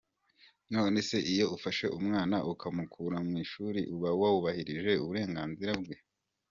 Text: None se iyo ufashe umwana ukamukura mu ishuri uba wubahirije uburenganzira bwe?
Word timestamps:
None 0.73 0.99
se 1.09 1.17
iyo 1.33 1.45
ufashe 1.57 1.85
umwana 1.99 2.37
ukamukura 2.51 3.17
mu 3.27 3.33
ishuri 3.43 3.81
uba 3.95 4.09
wubahirije 4.19 4.91
uburenganzira 5.03 5.73
bwe? 5.83 5.97